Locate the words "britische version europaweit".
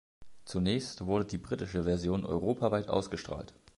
1.37-2.89